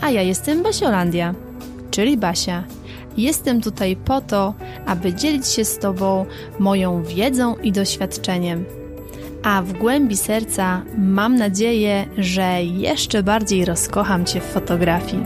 [0.00, 1.34] A ja jestem Basiolandia,
[1.90, 2.64] czyli Basia.
[3.16, 4.54] Jestem tutaj po to,
[4.86, 6.26] aby dzielić się z Tobą
[6.58, 8.64] moją wiedzą i doświadczeniem.
[9.42, 15.22] A w głębi serca mam nadzieję, że jeszcze bardziej rozkocham Cię w fotografii.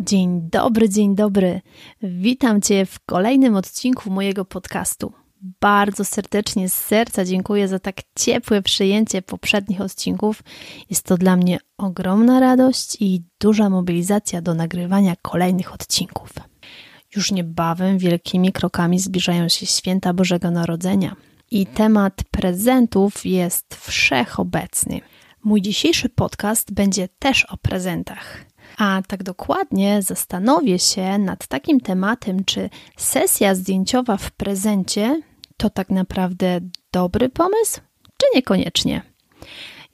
[0.00, 1.60] Dzień dobry, dzień dobry.
[2.02, 5.12] Witam Cię w kolejnym odcinku mojego podcastu.
[5.60, 10.42] Bardzo serdecznie z serca dziękuję za tak ciepłe przyjęcie poprzednich odcinków.
[10.90, 16.30] Jest to dla mnie ogromna radość i duża mobilizacja do nagrywania kolejnych odcinków.
[17.16, 21.16] Już niebawem wielkimi krokami zbliżają się święta Bożego Narodzenia
[21.50, 25.00] i temat prezentów jest wszechobecny.
[25.44, 28.44] Mój dzisiejszy podcast będzie też o prezentach.
[28.76, 35.22] A tak dokładnie zastanowię się nad takim tematem, czy sesja zdjęciowa w prezencie
[35.58, 36.60] to tak naprawdę
[36.92, 37.80] dobry pomysł,
[38.16, 39.02] czy niekoniecznie.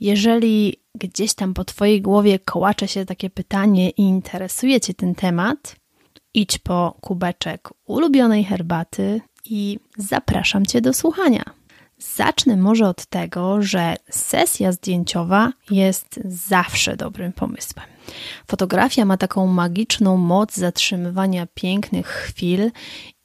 [0.01, 5.77] Jeżeli gdzieś tam po Twojej głowie kołacze się takie pytanie i interesuje Cię ten temat,
[6.35, 11.45] idź po kubeczek ulubionej herbaty i zapraszam Cię do słuchania.
[11.99, 17.87] Zacznę może od tego, że sesja zdjęciowa jest zawsze dobrym pomysłem.
[18.47, 22.71] Fotografia ma taką magiczną moc zatrzymywania pięknych chwil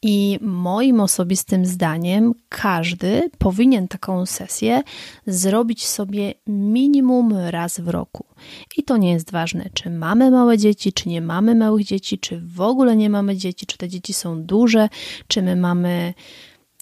[0.02, 4.84] i moim osobistym zdaniem każdy powinien taką sesję
[5.28, 8.26] zrobić sobie minimum raz w roku.
[8.78, 12.42] I to nie jest ważne, czy mamy małe dzieci, czy nie mamy małych dzieci, czy
[12.42, 14.90] w ogóle nie mamy dzieci, czy te dzieci są duże,
[15.28, 16.14] czy my mamy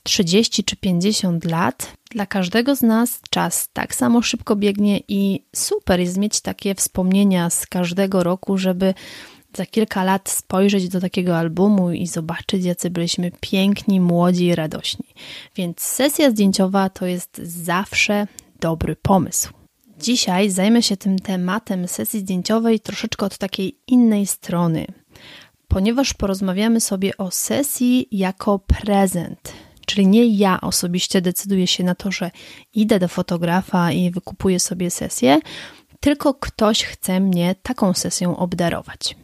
[0.03, 5.99] 30 czy 50 lat, dla każdego z nas czas tak samo szybko biegnie i super
[5.99, 8.93] jest mieć takie wspomnienia z każdego roku, żeby
[9.57, 15.05] za kilka lat spojrzeć do takiego albumu i zobaczyć, jacy byliśmy piękni, młodzi i radośni.
[15.55, 18.27] Więc sesja zdjęciowa to jest zawsze
[18.59, 19.53] dobry pomysł.
[19.99, 24.85] Dzisiaj zajmę się tym tematem sesji zdjęciowej troszeczkę od takiej innej strony,
[25.67, 29.53] ponieważ porozmawiamy sobie o sesji jako prezent
[29.87, 32.31] Czyli nie ja osobiście decyduję się na to, że
[32.73, 35.39] idę do fotografa i wykupuję sobie sesję,
[35.99, 39.15] tylko ktoś chce mnie taką sesją obdarować.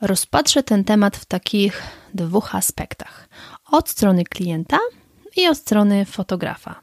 [0.00, 1.82] Rozpatrzę ten temat w takich
[2.14, 3.28] dwóch aspektach:
[3.70, 4.78] od strony klienta
[5.36, 6.82] i od strony fotografa.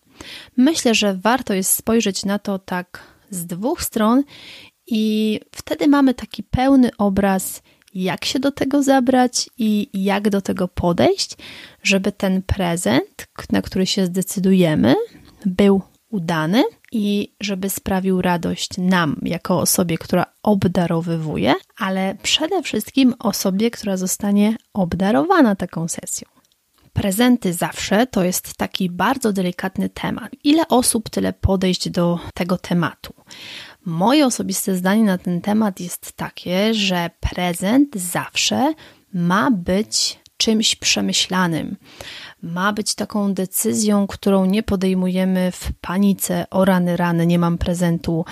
[0.57, 4.23] Myślę, że warto jest spojrzeć na to tak z dwóch stron,
[4.87, 7.61] i wtedy mamy taki pełny obraz
[7.93, 11.31] jak się do tego zabrać i jak do tego podejść,
[11.83, 14.95] żeby ten prezent, na który się zdecydujemy,
[15.45, 23.71] był udany i żeby sprawił radość nam, jako osobie, która obdarowywuje, ale przede wszystkim osobie,
[23.71, 26.27] która zostanie obdarowana taką sesją.
[26.93, 30.31] Prezenty zawsze to jest taki bardzo delikatny temat.
[30.43, 33.13] Ile osób, tyle podejść do tego tematu.
[33.85, 38.73] Moje osobiste zdanie na ten temat jest takie, że prezent zawsze
[39.13, 41.75] ma być czymś przemyślanym.
[42.41, 46.45] Ma być taką decyzją, którą nie podejmujemy w panice.
[46.49, 48.25] O rany, rany, nie mam prezentu.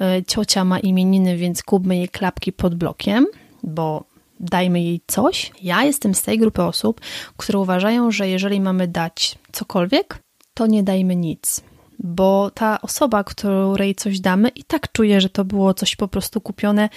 [0.00, 3.26] E, ciocia ma imieniny, więc kupmy jej klapki pod blokiem,
[3.62, 4.04] bo
[4.40, 5.52] dajmy jej coś.
[5.62, 7.00] Ja jestem z tej grupy osób,
[7.36, 10.18] które uważają, że jeżeli mamy dać cokolwiek,
[10.54, 11.62] to nie dajmy nic
[11.98, 16.40] bo ta osoba, której coś damy, i tak czuje, że to było coś po prostu
[16.40, 16.88] kupione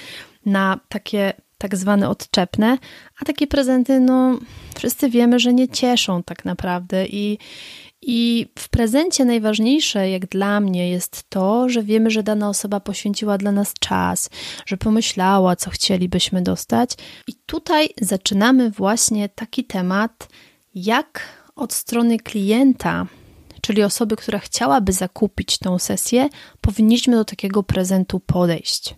[0.45, 2.77] na takie tak zwane odczepne,
[3.21, 4.39] a takie prezenty, no,
[4.75, 7.37] wszyscy wiemy, że nie cieszą tak naprawdę i,
[8.01, 13.37] i w prezencie najważniejsze, jak dla mnie, jest to, że wiemy, że dana osoba poświęciła
[13.37, 14.29] dla nas czas,
[14.65, 16.89] że pomyślała, co chcielibyśmy dostać.
[17.27, 20.27] I tutaj zaczynamy właśnie taki temat,
[20.75, 21.21] jak
[21.55, 23.05] od strony klienta
[23.61, 26.29] czyli osoby, która chciałaby zakupić tą sesję,
[26.61, 28.95] powinniśmy do takiego prezentu podejść.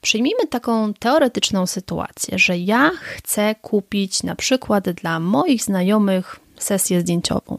[0.00, 7.58] Przyjmijmy taką teoretyczną sytuację, że ja chcę kupić na przykład dla moich znajomych sesję zdjęciową.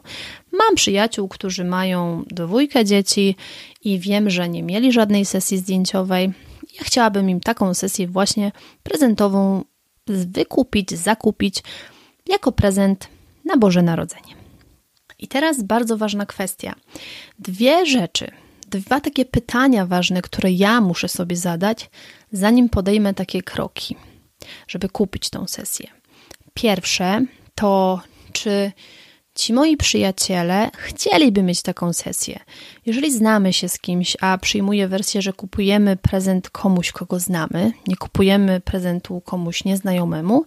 [0.51, 3.35] Mam przyjaciół, którzy mają dwójkę dzieci
[3.83, 6.31] i wiem, że nie mieli żadnej sesji zdjęciowej.
[6.79, 8.51] Ja chciałabym im taką sesję właśnie
[8.83, 9.63] prezentową
[10.07, 11.63] wykupić, zakupić
[12.27, 13.07] jako prezent
[13.45, 14.35] na Boże Narodzenie.
[15.19, 16.75] I teraz bardzo ważna kwestia.
[17.39, 18.31] Dwie rzeczy,
[18.69, 21.89] dwa takie pytania ważne, które ja muszę sobie zadać,
[22.31, 23.95] zanim podejmę takie kroki,
[24.67, 25.87] żeby kupić tą sesję.
[26.53, 28.01] Pierwsze to,
[28.33, 28.71] czy
[29.35, 32.39] ci moi przyjaciele chcieliby mieć taką sesję.
[32.85, 37.95] Jeżeli znamy się z kimś, a przyjmuję wersję, że kupujemy prezent komuś, kogo znamy, nie
[37.95, 40.45] kupujemy prezentu komuś nieznajomemu,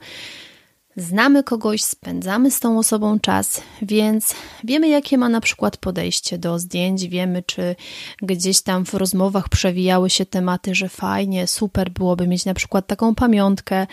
[0.96, 4.34] Znamy kogoś, spędzamy z tą osobą czas, więc
[4.64, 7.76] wiemy, jakie ma na przykład podejście do zdjęć, wiemy, czy
[8.22, 13.14] gdzieś tam w rozmowach przewijały się tematy, że fajnie, super byłoby mieć na przykład taką
[13.14, 13.86] pamiątkę,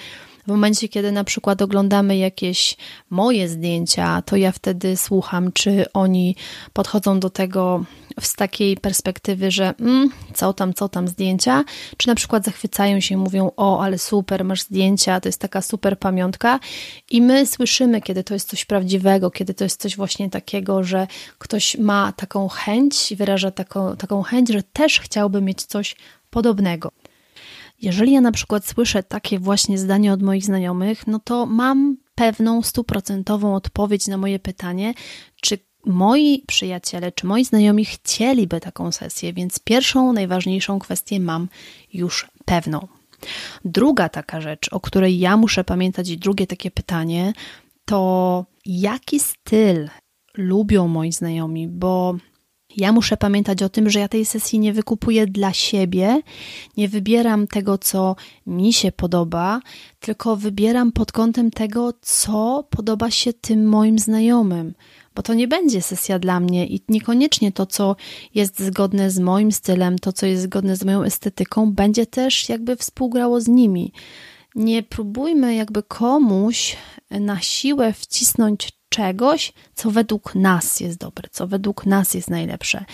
[0.49, 2.77] w momencie, kiedy na przykład oglądamy jakieś
[3.09, 6.35] moje zdjęcia, to ja wtedy słucham, czy oni
[6.73, 7.83] podchodzą do tego
[8.21, 11.63] z takiej perspektywy, że mm, co tam, co tam zdjęcia,
[11.97, 15.99] czy na przykład zachwycają się mówią: O, ale super, masz zdjęcia, to jest taka super
[15.99, 16.59] pamiątka.
[17.09, 21.07] I my słyszymy, kiedy to jest coś prawdziwego, kiedy to jest coś właśnie takiego, że
[21.37, 25.95] ktoś ma taką chęć wyraża taką, taką chęć, że też chciałby mieć coś
[26.29, 26.91] podobnego.
[27.81, 32.61] Jeżeli ja na przykład słyszę takie właśnie zdanie od moich znajomych, no to mam pewną
[32.61, 34.93] stuprocentową odpowiedź na moje pytanie,
[35.41, 41.47] czy moi przyjaciele, czy moi znajomi chcieliby taką sesję, więc pierwszą, najważniejszą kwestię mam
[41.93, 42.87] już pewną.
[43.65, 47.33] Druga taka rzecz, o której ja muszę pamiętać, i drugie takie pytanie,
[47.85, 49.89] to jaki styl
[50.37, 52.15] lubią moi znajomi, bo
[52.77, 56.21] ja muszę pamiętać o tym, że ja tej sesji nie wykupuję dla siebie,
[56.77, 58.15] nie wybieram tego, co
[58.47, 59.59] mi się podoba,
[59.99, 64.73] tylko wybieram pod kątem tego, co podoba się tym moim znajomym.
[65.15, 67.95] Bo to nie będzie sesja dla mnie i niekoniecznie to, co
[68.35, 72.75] jest zgodne z moim stylem, to, co jest zgodne z moją estetyką, będzie też jakby
[72.75, 73.93] współgrało z nimi.
[74.55, 76.77] Nie próbujmy jakby komuś
[77.09, 82.85] na siłę wcisnąć czegoś, co według nas jest dobre, co według nas jest najlepsze.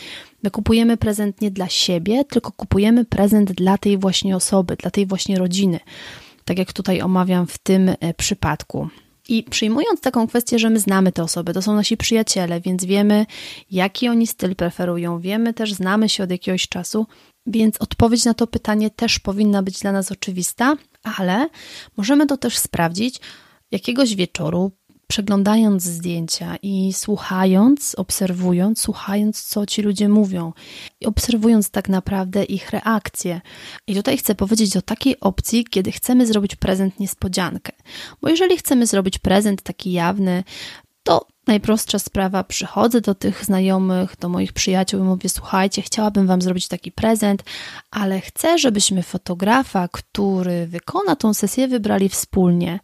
[0.43, 5.05] My kupujemy prezent nie dla siebie, tylko kupujemy prezent dla tej właśnie osoby, dla tej
[5.05, 5.79] właśnie rodziny.
[6.45, 8.89] Tak jak tutaj omawiam w tym e, przypadku.
[9.29, 13.25] I przyjmując taką kwestię, że my znamy te osoby, to są nasi przyjaciele, więc wiemy,
[13.71, 17.07] jaki oni styl preferują, wiemy też, znamy się od jakiegoś czasu,
[17.47, 21.49] więc odpowiedź na to pytanie też powinna być dla nas oczywista, ale
[21.97, 23.19] możemy to też sprawdzić
[23.71, 24.71] jakiegoś wieczoru,
[25.07, 30.53] przeglądając zdjęcia i słuchając, obserwując, słuchając, co ci ludzie mówią,
[31.01, 33.41] i obserwując tak naprawdę ich reakcje.
[33.87, 37.71] I tutaj chcę powiedzieć o takiej opcji, kiedy chcemy zrobić prezent niespodziankę.
[38.21, 40.43] Bo jeżeli chcemy zrobić prezent taki jawny,
[41.03, 46.41] to najprostsza sprawa, przychodzę do tych znajomych, do moich przyjaciół i mówię: Słuchajcie, chciałabym Wam
[46.41, 47.43] zrobić taki prezent,
[47.91, 52.79] ale chcę, żebyśmy fotografa, który wykona tą sesję, wybrali wspólnie.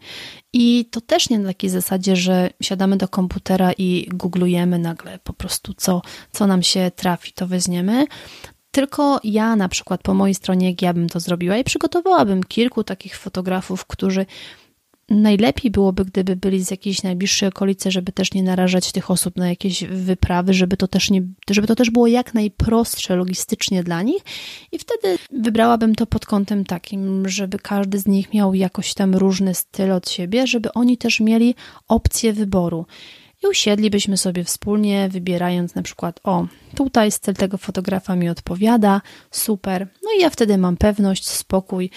[0.54, 5.34] I to też nie na takiej zasadzie, że siadamy do komputera i googlujemy nagle po
[5.34, 8.06] prostu, co, co nam się trafi, to weźmiemy.
[8.72, 12.84] Tylko ja na przykład po mojej stronie, jak ja bym to zrobiła i przygotowałabym kilku
[12.84, 14.26] takich fotografów, którzy
[15.12, 19.50] najlepiej byłoby, gdyby byli z jakiejś najbliższej okolicy, żeby też nie narażać tych osób na
[19.50, 24.24] jakieś wyprawy, żeby to też, nie, żeby to też było jak najprostsze logistycznie dla nich.
[24.72, 29.56] I wtedy wybrałabym to pod kątem takim, żeby każdy z nich miał jakoś tam różny
[29.56, 31.56] styl od siebie, żeby oni też mieli
[31.88, 32.86] opcję wyboru.
[33.44, 39.88] I usiedlibyśmy sobie wspólnie, wybierając na przykład, o, tutaj styl tego fotografa mi odpowiada, super.
[40.04, 41.90] No i ja wtedy mam pewność, spokój,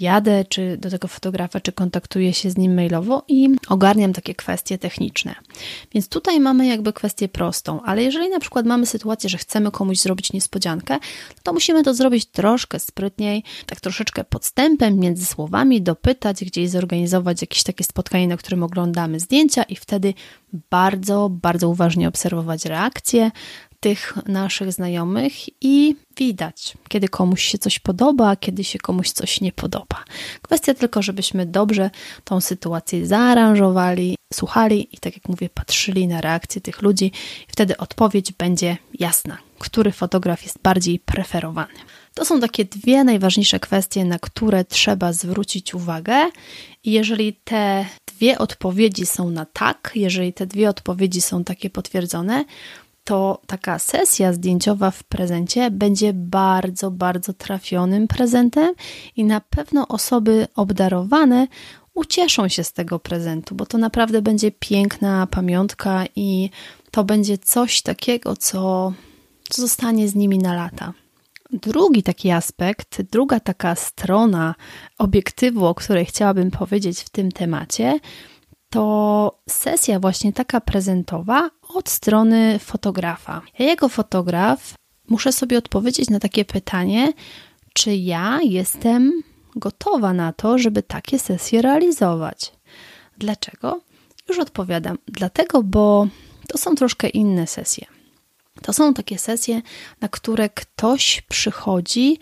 [0.00, 4.78] jadę czy do tego fotografa, czy kontaktuję się z nim mailowo i ogarniam takie kwestie
[4.78, 5.34] techniczne.
[5.94, 9.98] Więc tutaj mamy jakby kwestię prostą, ale jeżeli na przykład mamy sytuację, że chcemy komuś
[9.98, 10.98] zrobić niespodziankę,
[11.42, 17.62] to musimy to zrobić troszkę sprytniej, tak troszeczkę podstępem między słowami, dopytać, gdzieś zorganizować jakieś
[17.62, 20.14] takie spotkanie, na którym oglądamy zdjęcia i wtedy
[20.70, 23.30] bardzo, bardzo uważnie obserwować reakcje,
[23.86, 25.32] tych naszych znajomych
[25.64, 30.04] i widać, kiedy komuś się coś podoba, kiedy się komuś coś nie podoba.
[30.42, 31.90] Kwestia tylko, żebyśmy dobrze
[32.24, 37.12] tą sytuację zaaranżowali, słuchali i, tak jak mówię, patrzyli na reakcję tych ludzi,
[37.48, 41.74] wtedy odpowiedź będzie jasna, który fotograf jest bardziej preferowany.
[42.14, 46.30] To są takie dwie najważniejsze kwestie, na które trzeba zwrócić uwagę.
[46.84, 52.44] I jeżeli te dwie odpowiedzi są na tak, jeżeli te dwie odpowiedzi są takie potwierdzone,
[53.06, 58.74] to taka sesja zdjęciowa w prezencie będzie bardzo, bardzo trafionym prezentem
[59.16, 61.46] i na pewno osoby obdarowane
[61.94, 66.50] ucieszą się z tego prezentu, bo to naprawdę będzie piękna pamiątka i
[66.90, 68.92] to będzie coś takiego, co,
[69.50, 70.92] co zostanie z nimi na lata.
[71.52, 74.54] Drugi taki aspekt, druga taka strona
[74.98, 78.00] obiektywu, o której chciałabym powiedzieć w tym temacie,
[78.70, 83.42] to sesja właśnie taka prezentowa od strony fotografa.
[83.58, 84.74] Ja jako fotograf
[85.08, 87.12] muszę sobie odpowiedzieć na takie pytanie,
[87.72, 89.22] czy ja jestem
[89.56, 92.52] gotowa na to, żeby takie sesje realizować.
[93.18, 93.80] Dlaczego?
[94.28, 94.98] Już odpowiadam.
[95.06, 96.06] Dlatego, bo
[96.48, 97.86] to są troszkę inne sesje.
[98.62, 99.62] To są takie sesje,
[100.00, 102.18] na które ktoś przychodzi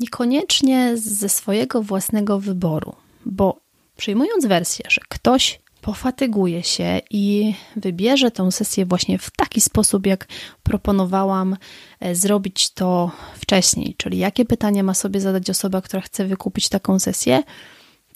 [0.00, 2.94] niekoniecznie ze swojego własnego wyboru,
[3.26, 3.60] bo
[3.96, 10.26] przyjmując wersję, że ktoś pofatyguje się i wybierze tę sesję właśnie w taki sposób, jak
[10.62, 11.56] proponowałam
[12.00, 16.98] e, zrobić to wcześniej, czyli jakie pytania ma sobie zadać osoba, która chce wykupić taką
[16.98, 17.42] sesję,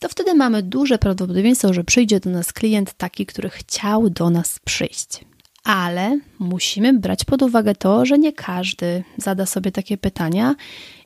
[0.00, 4.58] to wtedy mamy duże prawdopodobieństwo, że przyjdzie do nas klient taki, który chciał do nas
[4.64, 5.20] przyjść
[5.68, 10.54] ale musimy brać pod uwagę to, że nie każdy zada sobie takie pytania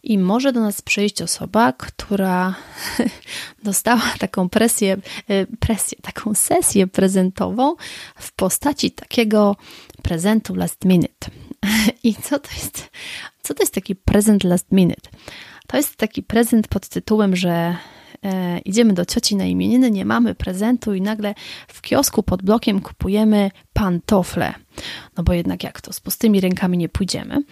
[0.02, 2.54] i może do nas przyjść osoba, która
[3.64, 4.97] dostała taką presję,
[5.28, 7.75] e, presję, taką sesję prezentową
[8.16, 9.57] w postaci takiego
[10.02, 11.31] prezentu last minute.
[12.04, 12.90] I co to jest?
[13.42, 15.11] Co to jest taki prezent last minute?
[15.66, 17.76] To jest taki prezent pod tytułem, że
[18.25, 21.35] e, idziemy do cioci na imieniny, nie mamy prezentu i nagle
[21.69, 24.55] w kiosku pod blokiem kupujemy pantofle.
[25.17, 27.43] No bo jednak jak to, z pustymi rękami nie pójdziemy.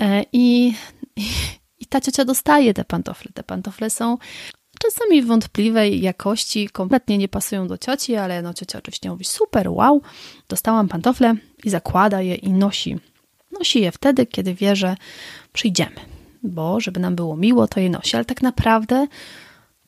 [0.00, 0.74] E, I,
[1.80, 3.32] i, ta ciocia dostaje te pantofle.
[3.34, 4.18] Te pantofle są
[4.80, 10.02] czasami wątpliwej jakości, kompletnie nie pasują do cioci, ale no ciocia oczywiście mówi super, wow,
[10.48, 12.96] dostałam pantofle i zakłada je i nosi.
[13.58, 14.96] Nosi je wtedy, kiedy wie, że
[15.52, 16.00] przyjdziemy,
[16.42, 19.06] bo żeby nam było miło, to je nosi, ale tak naprawdę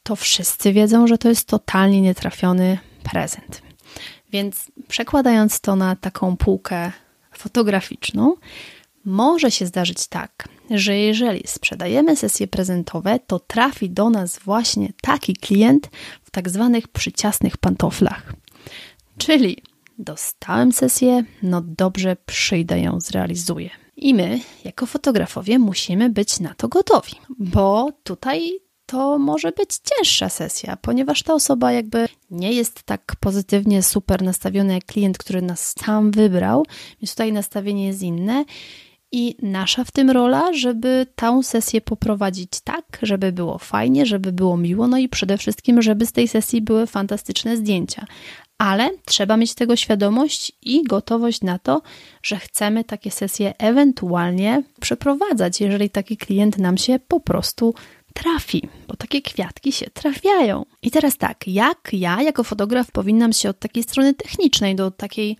[0.09, 2.79] to wszyscy wiedzą, że to jest totalnie nietrafiony
[3.13, 3.63] prezent.
[4.33, 6.93] Więc przekładając to na taką półkę
[7.33, 8.35] fotograficzną,
[9.05, 15.37] może się zdarzyć tak, że jeżeli sprzedajemy sesje prezentowe, to trafi do nas właśnie taki
[15.37, 15.91] klient
[16.23, 18.33] w tak zwanych przyciasnych pantoflach.
[19.19, 19.63] Czyli
[19.99, 23.71] dostałem sesję, no dobrze, przyjdę ją zrealizuję.
[23.97, 30.29] I my, jako fotografowie, musimy być na to gotowi, bo tutaj to może być cięższa
[30.29, 35.75] sesja, ponieważ ta osoba jakby nie jest tak pozytywnie super nastawiona jak klient, który nas
[35.81, 36.67] sam wybrał,
[37.03, 38.45] więc tutaj nastawienie jest inne.
[39.13, 44.57] I nasza w tym rola, żeby tę sesję poprowadzić tak, żeby było fajnie, żeby było
[44.57, 48.07] miło, no i przede wszystkim, żeby z tej sesji były fantastyczne zdjęcia.
[48.59, 51.83] Ale trzeba mieć tego świadomość i gotowość na to,
[52.23, 57.75] że chcemy takie sesje ewentualnie przeprowadzać, jeżeli taki klient nam się po prostu
[58.19, 60.65] trafi, bo takie kwiatki się trafiają.
[60.83, 65.37] I teraz tak, jak ja jako fotograf powinnam się od takiej strony technicznej do takiej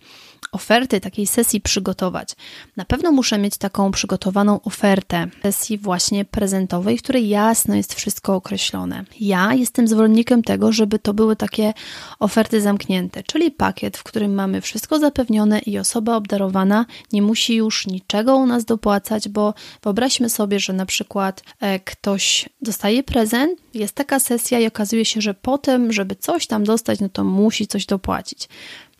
[0.51, 2.35] oferty, takiej sesji przygotować.
[2.77, 8.35] Na pewno muszę mieć taką przygotowaną ofertę sesji właśnie prezentowej, w której jasno jest wszystko
[8.35, 9.05] określone.
[9.19, 11.73] Ja jestem zwolennikiem tego, żeby to były takie
[12.19, 17.87] oferty zamknięte, czyli pakiet, w którym mamy wszystko zapewnione i osoba obdarowana nie musi już
[17.87, 23.95] niczego u nas dopłacać, bo wyobraźmy sobie, że na przykład e, ktoś dostaje prezent, jest
[23.95, 27.85] taka sesja i okazuje się, że potem, żeby coś tam dostać, no to musi coś
[27.85, 28.49] dopłacić.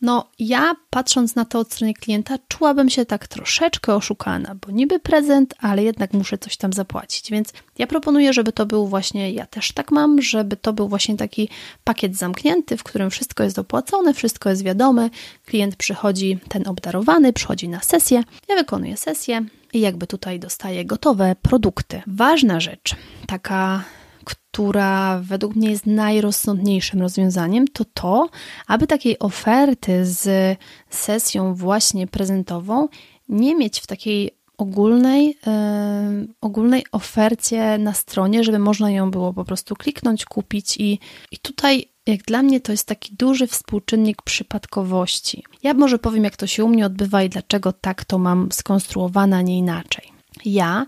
[0.02, 5.00] No, ja patrząc na to od strony klienta, czułabym się tak troszeczkę oszukana, bo niby
[5.00, 7.32] prezent, ale jednak muszę coś tam zapłacić.
[7.32, 11.18] Więc ja proponuję, żeby to był właśnie, ja też tak mam, żeby to był właśnie
[11.18, 11.50] taki
[11.84, 15.10] pakiet zamknięty, w którym wszystko jest dopłacone, wszystko jest wiadome.
[15.46, 21.36] Klient przychodzi, ten obdarowany, przychodzi na sesję, ja wykonuję sesję i jakby tutaj dostaję gotowe
[21.42, 22.02] produkty.
[22.08, 22.96] Ważna rzecz,
[23.28, 23.84] taka
[24.24, 28.30] która według mnie jest najrozsądniejszym rozwiązaniem, to to,
[28.68, 30.58] aby takiej oferty z
[30.90, 32.88] sesją właśnie prezentową
[33.30, 39.46] nie mieć w takiej ogólnej, yy, ogólnej ofercie na stronie, żeby można ją było po
[39.46, 41.00] prostu kliknąć, kupić i,
[41.32, 45.44] i tutaj jak dla mnie to jest taki duży współczynnik przypadkowości.
[45.64, 49.38] Ja może powiem, jak to się u mnie odbywa i dlaczego tak to mam skonstruowane,
[49.38, 50.09] a nie inaczej.
[50.46, 50.86] Ja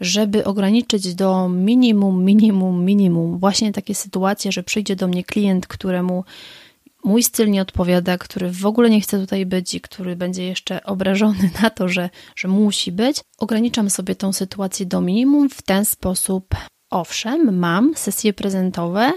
[0.00, 6.24] żeby ograniczyć do minimum, minimum, minimum właśnie takie sytuacje, że przyjdzie do mnie klient, któremu
[7.04, 10.84] mój styl nie odpowiada, który w ogóle nie chce tutaj być i który będzie jeszcze
[10.84, 15.84] obrażony na to, że, że musi być, ograniczam sobie tą sytuację do minimum w ten
[15.84, 16.54] sposób.
[16.90, 19.12] Owszem, mam sesje prezentowe,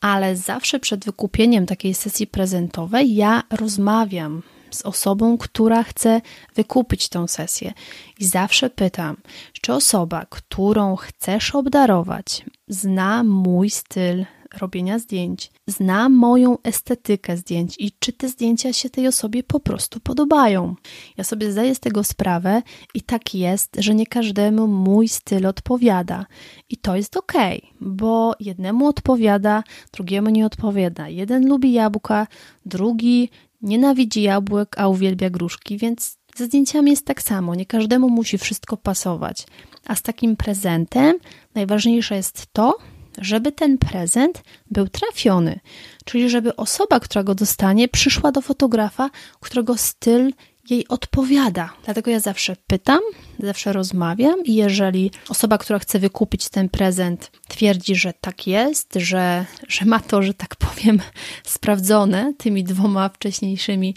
[0.00, 4.42] ale zawsze przed wykupieniem takiej sesji prezentowej ja rozmawiam
[4.74, 6.20] z osobą, która chce
[6.54, 7.72] wykupić tą sesję.
[8.18, 9.16] I zawsze pytam,
[9.62, 14.24] czy osoba, którą chcesz obdarować, zna mój styl
[14.58, 20.00] robienia zdjęć, zna moją estetykę zdjęć i czy te zdjęcia się tej osobie po prostu
[20.00, 20.74] podobają.
[21.16, 22.62] Ja sobie zdaję z tego sprawę
[22.94, 26.26] i tak jest, że nie każdemu mój styl odpowiada.
[26.68, 27.32] I to jest ok,
[27.80, 29.62] bo jednemu odpowiada,
[29.92, 31.08] drugiemu nie odpowiada.
[31.08, 32.26] Jeden lubi jabłka,
[32.66, 33.30] drugi
[33.64, 38.76] nienawidzi jabłek, a uwielbia gruszki, więc Ze zdjęciami jest tak samo, nie każdemu musi wszystko
[38.76, 39.46] pasować.
[39.86, 41.18] A z takim prezentem
[41.54, 42.78] najważniejsze jest to,
[43.18, 45.60] żeby ten prezent był trafiony,
[46.04, 50.32] czyli żeby osoba, która go dostanie, przyszła do fotografa, którego styl
[50.70, 51.72] jej odpowiada.
[51.84, 53.00] Dlatego ja zawsze pytam,
[53.38, 59.44] zawsze rozmawiam i jeżeli osoba, która chce wykupić ten prezent, twierdzi, że tak jest, że,
[59.68, 61.00] że ma to, że tak powiem,
[61.44, 63.94] sprawdzone tymi dwoma wcześniejszymi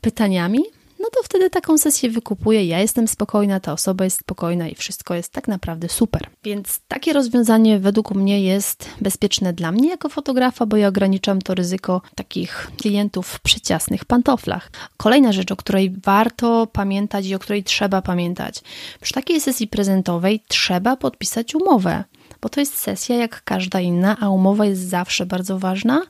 [0.00, 0.62] pytaniami,
[1.06, 2.64] no to wtedy taką sesję wykupuję.
[2.64, 6.26] Ja jestem spokojna, ta osoba jest spokojna i wszystko jest tak naprawdę super.
[6.44, 11.54] Więc takie rozwiązanie według mnie jest bezpieczne dla mnie jako fotografa, bo ja ograniczam to
[11.54, 14.70] ryzyko takich klientów w przyciasnych pantoflach.
[14.96, 18.62] Kolejna rzecz, o której warto pamiętać i o której trzeba pamiętać.
[19.00, 22.04] Przy takiej sesji prezentowej trzeba podpisać umowę
[22.40, 26.02] bo to jest sesja jak każda inna, a umowa jest zawsze bardzo ważna.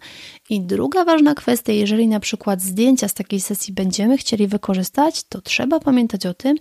[0.50, 5.40] I druga ważna kwestia, jeżeli na przykład zdjęcia z takiej sesji będziemy chcieli wykorzystać, to
[5.40, 6.56] trzeba pamiętać o tym,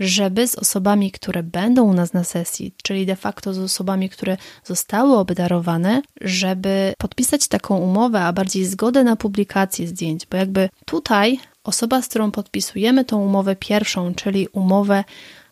[0.00, 4.36] żeby z osobami, które będą u nas na sesji, czyli de facto z osobami, które
[4.64, 11.38] zostały obdarowane, żeby podpisać taką umowę, a bardziej zgodę na publikację zdjęć, bo jakby tutaj
[11.64, 15.04] osoba, z którą podpisujemy tą umowę pierwszą, czyli umowę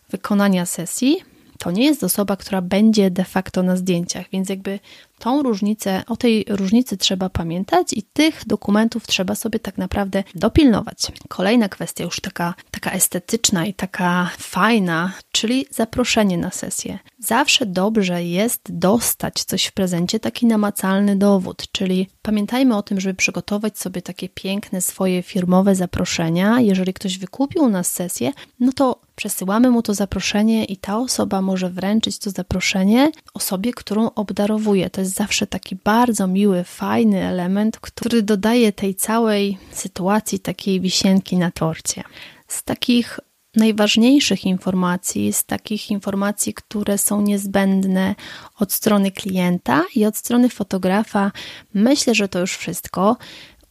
[0.09, 1.17] wykonania sesji,
[1.57, 4.79] to nie jest osoba, która będzie de facto na zdjęciach, więc jakby
[5.19, 10.97] tą różnicę, o tej różnicy trzeba pamiętać i tych dokumentów trzeba sobie tak naprawdę dopilnować.
[11.27, 16.99] Kolejna kwestia, już taka, taka estetyczna i taka fajna, czyli zaproszenie na sesję.
[17.19, 23.13] Zawsze dobrze jest dostać coś w prezencie, taki namacalny dowód, czyli pamiętajmy o tym, żeby
[23.13, 26.61] przygotować sobie takie piękne swoje firmowe zaproszenia.
[26.61, 31.41] Jeżeli ktoś wykupił u nas sesję, no to przesyłamy mu to zaproszenie i ta osoba
[31.41, 34.89] może wręczyć to zaproszenie osobie, którą obdarowuje.
[34.89, 41.37] To jest zawsze taki bardzo miły, fajny element, który dodaje tej całej sytuacji takiej wisienki
[41.37, 42.03] na torcie.
[42.47, 43.19] Z takich
[43.55, 48.15] najważniejszych informacji, z takich informacji, które są niezbędne
[48.59, 51.31] od strony klienta i od strony fotografa,
[51.73, 53.17] myślę, że to już wszystko.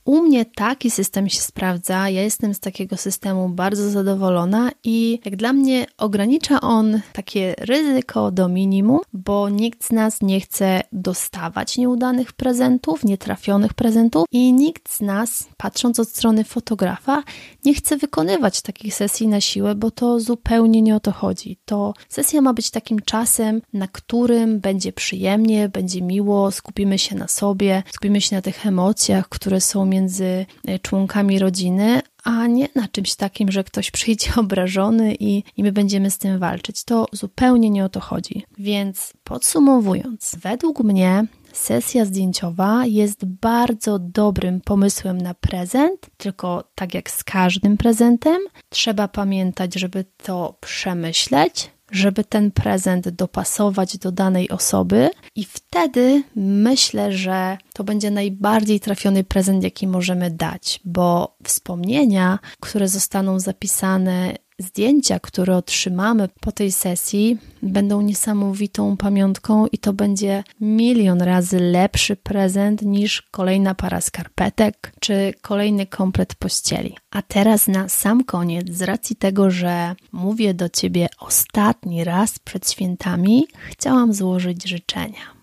[0.07, 2.11] U mnie taki system się sprawdza.
[2.11, 8.31] Ja jestem z takiego systemu bardzo zadowolona i jak dla mnie ogranicza on takie ryzyko
[8.31, 14.93] do minimum, bo nikt z nas nie chce dostawać nieudanych prezentów, nietrafionych prezentów i nikt
[14.93, 17.23] z nas, patrząc od strony fotografa,
[17.65, 21.59] nie chce wykonywać takich sesji na siłę, bo to zupełnie nie o to chodzi.
[21.65, 27.29] To sesja ma być takim czasem, na którym będzie przyjemnie, będzie miło, skupimy się na
[27.29, 32.89] sobie, skupimy się na tych emocjach, które są między e, członkami rodziny, a nie na
[32.89, 36.85] czymś takim, że ktoś przyjdzie obrażony i, i my będziemy z tym walczyć.
[36.85, 38.45] To zupełnie nie o to chodzi.
[38.59, 47.11] Więc podsumowując, według mnie sesja zdjęciowa jest bardzo dobrym pomysłem na prezent, tylko tak jak
[47.11, 48.37] z każdym prezentem,
[48.69, 57.13] trzeba pamiętać, żeby to przemyśleć, żeby ten prezent dopasować do danej osoby, i wtedy myślę,
[57.13, 65.21] że to będzie najbardziej trafiony prezent, jaki możemy dać, bo wspomnienia, które zostaną zapisane zdjęcia,
[65.21, 72.83] które otrzymamy po tej sesji, będą niesamowitą pamiątką i to będzie milion razy lepszy prezent
[72.83, 76.97] niż kolejna para skarpetek czy kolejny komplet pościeli.
[77.11, 82.71] A teraz na sam koniec, z racji tego, że mówię do Ciebie ostatni raz przed
[82.71, 85.37] świętami, chciałam złożyć życzenia.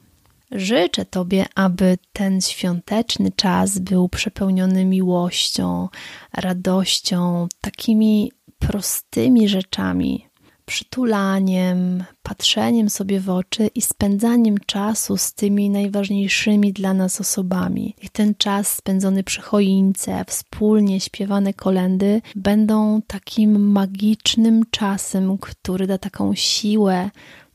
[0.52, 5.90] Życzę Tobie, aby ten świąteczny czas był przepełniony miłością,
[6.34, 8.32] radością, takimi
[8.68, 10.28] prostymi rzeczami,
[10.66, 17.96] przytulaniem, patrzeniem sobie w oczy i spędzaniem czasu z tymi najważniejszymi dla nas osobami.
[18.02, 25.98] I ten czas spędzony przy choince, wspólnie śpiewane kolendy będą takim magicznym czasem, który da
[25.98, 27.10] taką siłę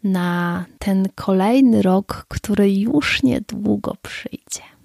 [0.04, 4.77] na ten kolejny rok, który już niedługo przyjdzie.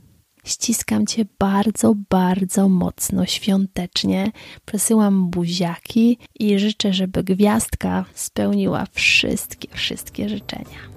[0.44, 4.32] Ściskam Cię bardzo, bardzo mocno, świątecznie.
[4.66, 10.94] Przesyłam buziaki i życzę, żeby gwiazdka spełniła wszystkie, wszystkie życzenia.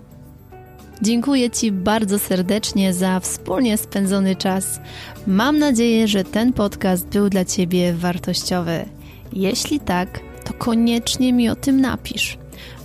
[1.02, 4.80] Dziękuję Ci bardzo serdecznie za wspólnie spędzony czas.
[5.26, 8.84] Mam nadzieję, że ten podcast był dla Ciebie wartościowy.
[9.32, 12.38] Jeśli tak, to koniecznie mi o tym napisz.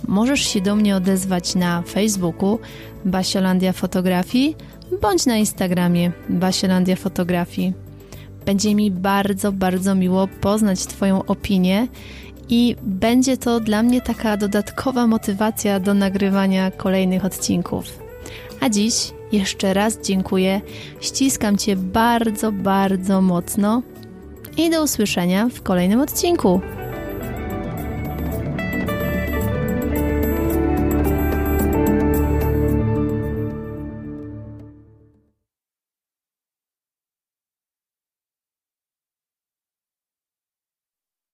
[0.08, 2.58] Możesz się do mnie odezwać na Facebooku
[3.04, 4.56] Basiolandia Fotografii
[5.02, 7.72] bądź na Instagramie Basielandia Fotografii.
[8.46, 11.88] Będzie mi bardzo, bardzo miło poznać Twoją opinię
[12.48, 17.98] i będzie to dla mnie taka dodatkowa motywacja do nagrywania kolejnych odcinków.
[18.60, 18.94] A dziś
[19.32, 20.60] jeszcze raz dziękuję,
[21.00, 23.82] ściskam Cię bardzo, bardzo mocno
[24.56, 26.60] i do usłyszenia w kolejnym odcinku.